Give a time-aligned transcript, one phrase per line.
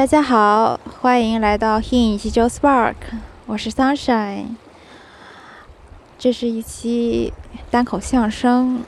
[0.00, 2.94] 大家好，欢迎来到 Hin 西周 Spark，
[3.44, 4.46] 我是 Sunshine。
[6.18, 7.34] 这是一期
[7.70, 8.82] 单口相声。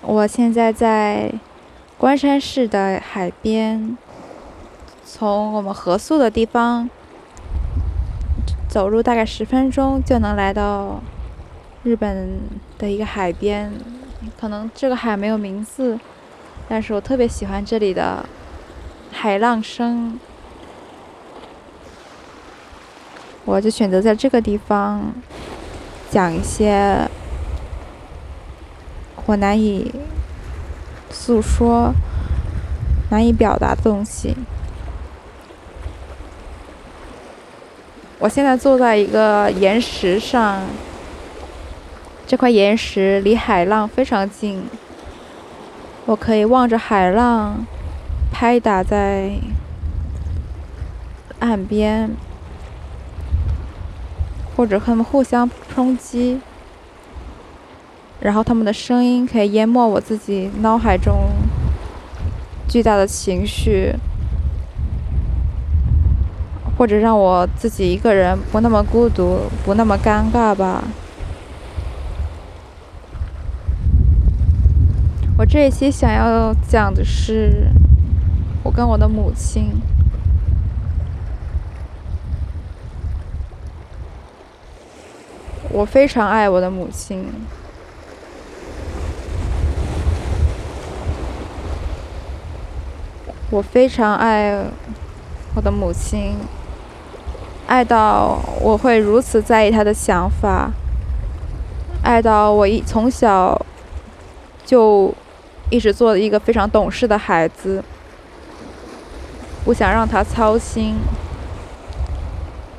[0.00, 1.30] 我现在在
[1.98, 3.98] 关山市的海边，
[5.04, 6.88] 从我们合宿的地方
[8.66, 11.02] 走路大概十分钟就能来到
[11.82, 12.40] 日本
[12.78, 13.70] 的一个海边。
[14.40, 16.00] 可能这个海没有名字，
[16.66, 18.24] 但是我特别喜欢这里的
[19.14, 20.18] 海浪声。
[23.44, 25.12] 我就选择在这个地方
[26.10, 27.08] 讲一些
[29.26, 29.94] 我难以
[31.10, 31.94] 诉说、
[33.10, 34.34] 难以表达的东西。
[38.18, 40.62] 我现在坐在一个岩石上。
[42.26, 44.66] 这块岩石离海浪非常近，
[46.06, 47.66] 我可以望着海浪
[48.34, 49.30] 拍打在
[51.38, 52.10] 岸边，
[54.56, 56.40] 或者他们互相冲击，
[58.18, 61.14] 然后他们的声音可以淹没我自己脑海中
[62.68, 63.94] 巨大的情绪，
[66.76, 70.82] 或者让我自己一个人不那么孤独，不那么尴尬吧。
[75.38, 77.68] 我这一期想要讲的是
[78.74, 79.80] 跟我的母亲。
[85.70, 87.24] 我非常爱我的母亲，
[93.50, 94.64] 我非常爱
[95.54, 96.34] 我的母亲，
[97.66, 100.72] 爱到我会如此在意她的想法，
[102.02, 103.64] 爱到我一从小
[104.64, 105.14] 就。
[105.70, 107.82] 一直做一个非常懂事的孩子，
[109.64, 110.96] 不想让他操心，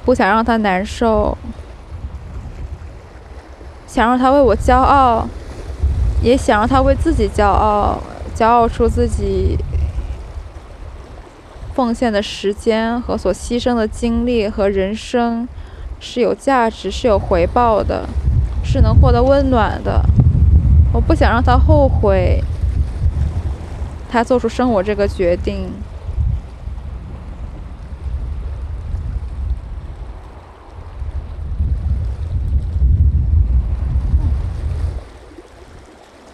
[0.05, 1.35] 不想让他难受，
[3.87, 5.27] 想让他为我骄傲，
[6.21, 7.99] 也想让他为自己骄傲，
[8.35, 9.57] 骄傲出自己
[11.73, 15.47] 奉献的时间和所牺牲的精力和人生
[15.99, 18.07] 是有价值、是有回报的，
[18.63, 20.05] 是能获得温暖的。
[20.93, 22.43] 我不想让他后悔。
[24.07, 25.69] 他做出生我这个决定，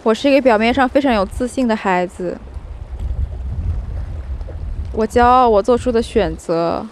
[0.04, 2.36] 我是一个表面上非常有自信的孩子，
[4.92, 6.84] 我骄傲我做出的选择，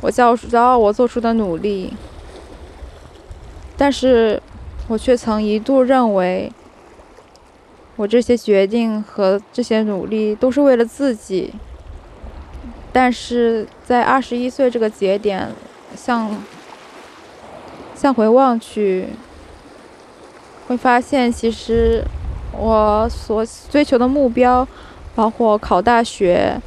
[0.00, 1.92] 我骄傲骄傲我做出的努力，
[3.76, 4.40] 但是
[4.86, 6.52] 我却曾一度认为。
[7.96, 11.52] 我这些决定和这些努力都是为了自己，
[12.94, 15.52] 但是在二十一岁这个节点，
[15.94, 16.42] 向
[17.94, 19.08] 向回望去，
[20.70, 22.04] 会发现其实
[22.52, 24.64] 我所追求的目标，
[25.16, 26.60] 包括考大学，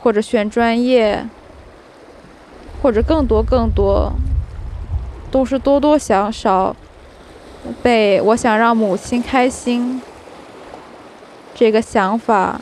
[0.00, 1.24] 或者选专业，
[2.82, 4.12] 或者更多更多，
[5.30, 6.74] 都是多多少少。
[7.80, 10.02] 被我想让母亲开心
[11.54, 12.60] 这个想法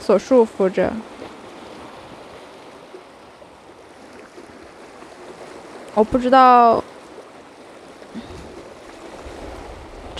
[0.00, 0.92] 所束缚着。
[5.94, 6.82] 我不知道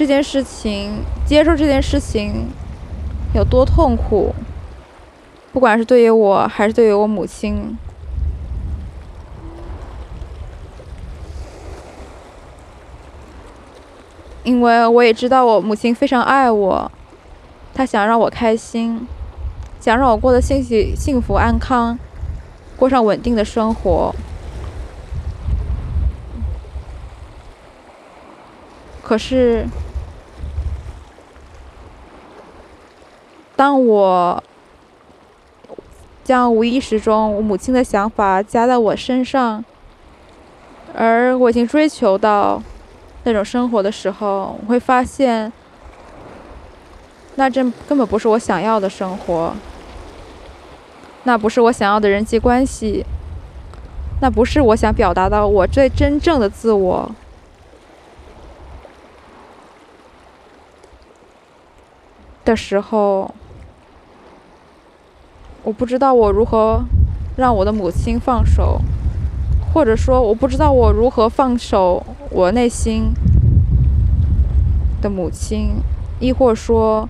[0.03, 2.49] 这件事情，接受这件事情
[3.37, 4.35] 有多痛苦，
[5.53, 7.79] 不管是对于我还是对于我母亲。
[14.43, 16.91] 因为我也知道我母亲非常爱我，
[17.73, 19.07] 她想让我开心，
[19.79, 21.97] 想让我过得幸喜、幸福、安康，
[22.77, 24.13] 过上稳定的生活。
[29.01, 29.65] 可是，
[33.63, 34.43] 当我
[36.25, 39.65] 将无意识中我母亲的想法加在我身上，
[40.97, 42.61] 而我已经追求到。
[43.23, 45.53] 那种生活的时候，我会发现，
[47.37, 49.55] 那真根本不是我想要的生活，
[51.23, 53.07] 那不是我想要的人际关系，
[54.21, 57.09] 那不是我想表达的我最真正的自我
[62.45, 63.33] 的时候，
[65.65, 66.85] 我不知道我如何
[67.37, 68.81] 让我的母亲放手。
[69.73, 73.15] 或者说，我不知道我如何放手我内心
[75.01, 75.77] 的母亲，
[76.21, 77.09] 亦或说，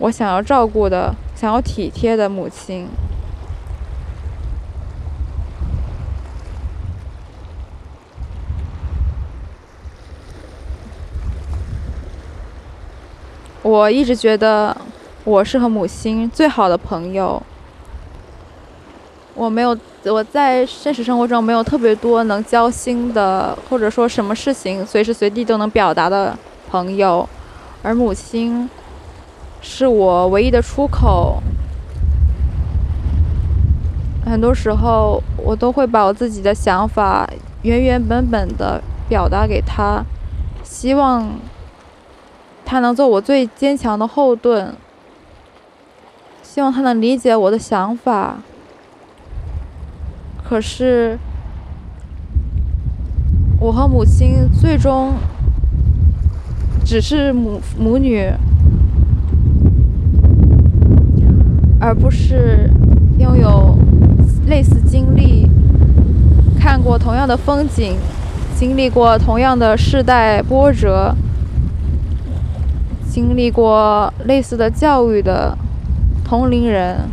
[0.00, 2.88] 我想要照顾的、想要体贴的母亲。
[13.62, 14.76] 我一直觉得
[15.22, 17.40] 我是和母亲最好的朋友。
[19.34, 26.36] 我没有，我在现实生活中没有特别多能交心的，或者说什么事情随时随地都能表达的
[26.70, 27.26] 朋友，
[27.82, 28.68] 而母亲
[29.62, 31.42] 是我唯一的出口。
[34.26, 37.28] 很多时候，我都会把我自己的想法
[37.62, 40.04] 原原本本的表达给她，
[40.62, 41.30] 希望
[42.64, 44.74] 她能做我最坚强的后盾，
[46.42, 48.38] 希望她能理解我的想法。
[50.50, 51.16] 可是，
[53.60, 55.14] 我和母亲最终
[56.84, 58.28] 只是母母女，
[61.78, 62.68] 而不是
[63.20, 63.78] 拥有
[64.48, 65.48] 类似经历、
[66.58, 67.94] 看过同样的风景、
[68.56, 71.14] 经历过同样的世代波折、
[73.08, 75.56] 经历过类似的教育的
[76.24, 77.08] 同龄人。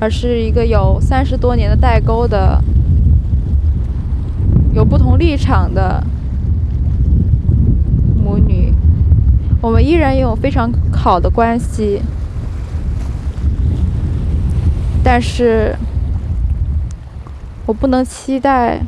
[0.00, 2.58] 而是一个有三十多年的代沟的、
[4.72, 6.02] 有不同立场的
[8.16, 8.72] 母女，
[9.60, 12.00] 我们依然拥有非常好的关系，
[15.04, 15.76] 但是
[17.66, 18.80] 我不能期待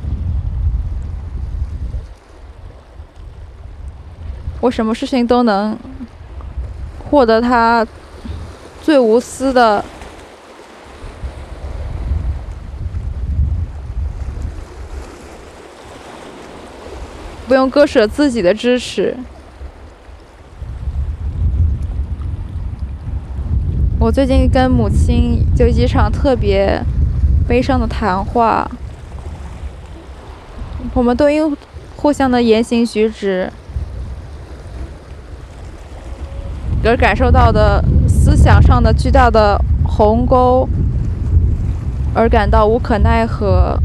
[4.62, 5.76] 我什么事情都能
[7.10, 7.86] 获得她
[8.80, 9.84] 最无私的。
[17.52, 19.14] 不用割舍自己的支持。
[24.00, 26.82] 我最近跟母亲有几场特别
[27.46, 28.66] 悲伤的谈话，
[30.94, 31.54] 我们都因
[31.94, 33.52] 互相的言行举止
[36.82, 40.66] 而感受到的思想上的巨大的鸿沟，
[42.14, 43.78] 而感到无可奈何。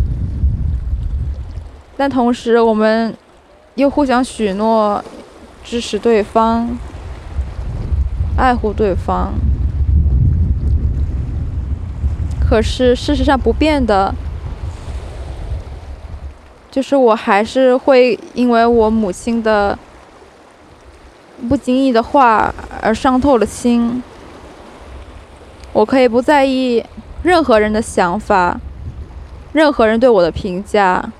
[1.97, 3.13] 但同时，我们。
[3.77, 5.03] 又互相许诺
[5.63, 6.77] 支持对方、
[8.35, 9.33] 爱护对方，
[12.39, 14.15] 可是事实上不变的，
[16.71, 19.77] 就是我还是会因为我母亲的
[21.47, 22.51] 不经意的话
[22.81, 24.01] 而伤透了心。
[25.71, 26.83] 我可以不在意
[27.21, 28.59] 任何人的想法，
[29.53, 31.11] 任何人对我的评价。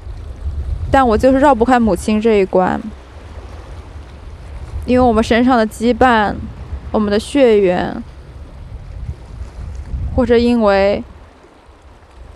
[0.90, 2.82] 但我就是绕不开母亲这一关，
[4.86, 6.34] 因为我们身上的羁绊，
[6.92, 8.02] 我们的血缘，
[10.16, 11.04] 或者因为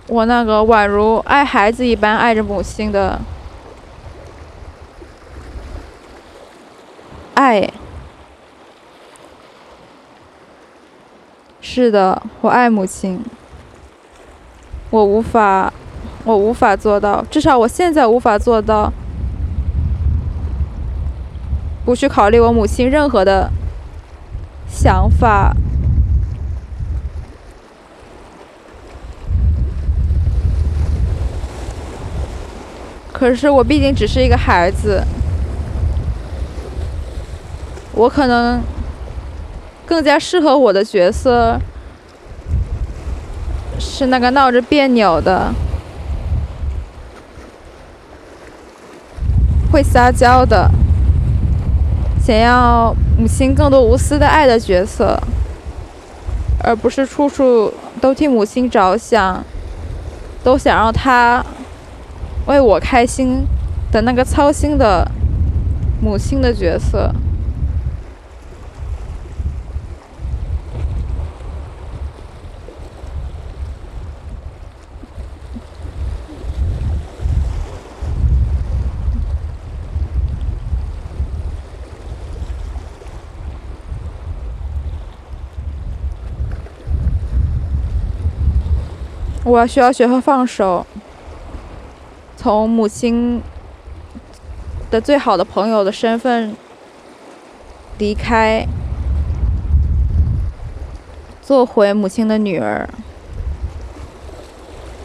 [0.07, 3.21] 我那个宛如爱孩子一般爱着母亲的
[7.36, 7.69] 爱。
[11.62, 13.24] 是的，我爱母亲，
[14.89, 15.71] 我无法。
[16.23, 18.94] 我无法做到，至少我现在无法做到，
[21.83, 23.50] 不去考虑我母亲任何的
[24.68, 25.56] 想法。
[33.12, 35.03] 可是我毕竟只是一个孩子，
[37.93, 38.62] 我可能
[39.86, 41.60] 更加适合我的角色
[43.79, 45.53] 是那个闹着别扭的。
[49.72, 50.70] 会撒娇的，
[52.22, 55.18] 想要母亲更多无私的爱的角色，
[56.62, 59.44] 而不是处处都替母亲着想，
[60.44, 61.44] 都想让她
[62.48, 63.46] 为我开心
[63.92, 65.10] 的那个操心的
[66.01, 67.13] 母亲的角色。
[89.51, 90.86] 我需要学会放手，
[92.38, 93.41] 从母亲
[94.89, 96.55] 的最好的朋友的身份
[97.98, 98.65] 离开，
[101.41, 102.88] 做回母亲的女儿。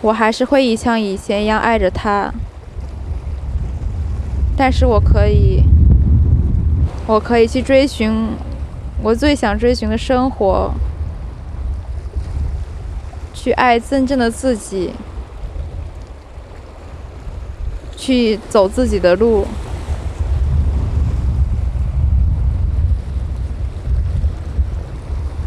[0.01, 2.33] 我还是会像以前一样爱着她，
[4.57, 5.65] 但是我可以，
[7.09, 8.29] 我可以去追寻
[9.03, 10.71] 我最想追寻的生活。
[13.47, 14.91] 去爱真正的自己，
[17.97, 19.47] 去走自己的路，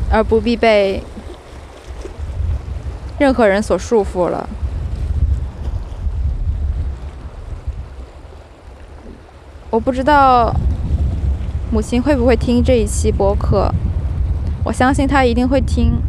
[0.10, 1.03] 而不必被
[3.18, 4.48] 任何人所束缚了。
[9.70, 10.56] 我不知道
[11.70, 13.70] 母亲会不会听这一期播客，
[14.63, 16.01] 我相信她一定会听。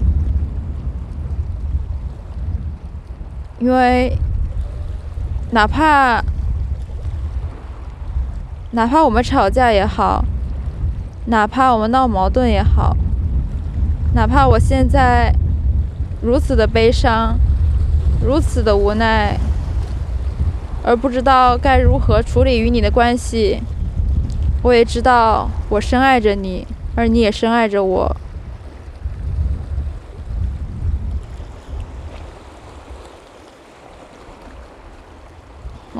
[3.61, 4.17] 因为，
[5.51, 6.25] 哪怕
[8.71, 10.25] 哪怕我们吵架也好，
[11.27, 12.97] 哪怕我们闹矛盾也好，
[14.15, 15.31] 哪怕我现在
[16.23, 17.39] 如此的悲伤，
[18.25, 19.39] 如此的无奈，
[20.83, 23.63] 而不知道该如何处理与你的关系，
[24.63, 28.17] 我也知道我深爱着你，而你也深爱着我。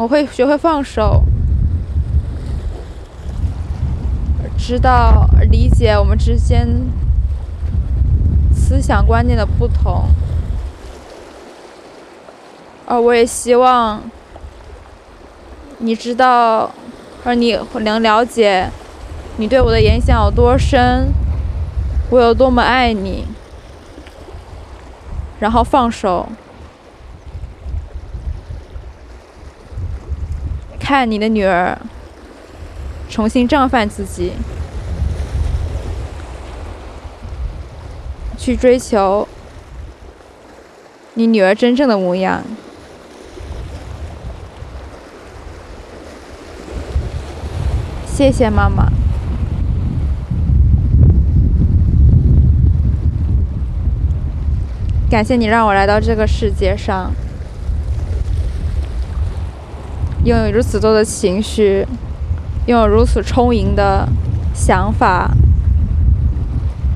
[0.01, 1.25] 我会学会放手，
[4.57, 6.67] 知道理解我们之间
[8.51, 10.05] 思想观念的不同，
[12.87, 14.01] 而我也希望
[15.77, 16.71] 你知道，
[17.23, 18.71] 而你能了解
[19.37, 21.13] 你对我的影响有多深，
[22.09, 23.27] 我有多么爱你，
[25.41, 26.27] 然后放手。
[30.91, 31.79] 看你的女儿
[33.09, 34.33] 重新绽放自己，
[38.37, 39.29] 去追求
[41.15, 42.43] 你女儿真正的模样。
[48.09, 48.89] 谢谢妈妈，
[55.09, 57.13] 感谢你让我来到这个世界上。
[60.23, 61.87] 拥有如此多的情绪，
[62.67, 64.07] 拥有如此充盈的
[64.55, 65.31] 想法、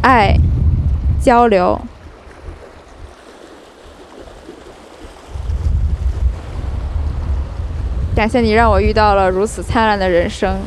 [0.02, 0.36] 爱、
[1.20, 1.80] 交流。
[8.14, 10.60] 感谢你让我遇到了如此灿烂的人生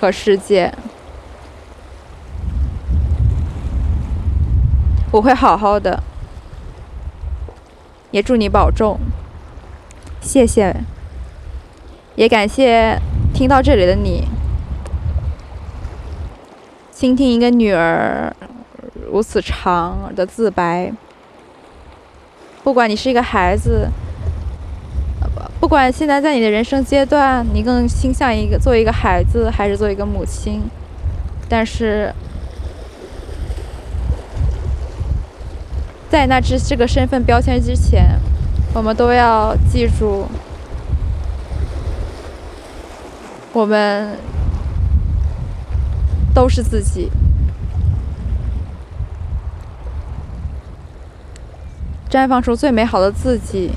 [0.00, 0.72] 和世界。
[5.10, 6.02] 我会好好的，
[8.12, 8.98] 也祝你保重。
[10.24, 10.74] 谢谢，
[12.16, 12.98] 也感谢
[13.34, 14.26] 听到这里的你，
[16.90, 18.34] 倾听一个女儿
[19.12, 20.90] 如此长的自白。
[22.64, 23.90] 不管你是一个孩子，
[25.60, 30.62] 不管现在在你的人生阶段，你更倾向一个做一个孩子，还是做一个母亲，
[31.50, 32.12] 但是，
[36.08, 38.18] 在那只这个身份标签之前。
[38.74, 40.26] 我们都要记住，
[43.52, 44.18] 我们
[46.34, 47.08] 都是自己，
[52.10, 53.70] 绽放出最美好的自己，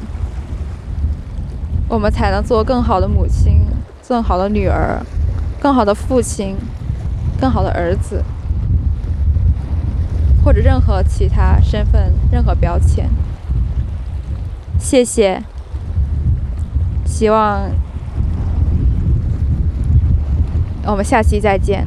[1.87, 3.67] 我们才能做更好的母亲、
[4.09, 4.99] 更好的女儿、
[5.61, 6.57] 更好的父亲、
[7.39, 8.23] 更好的儿子，
[10.43, 13.07] 或者任何其他身份、任何标签。
[14.87, 15.43] 谢谢，
[17.05, 17.69] 希望
[20.85, 21.85] 我们下期再见。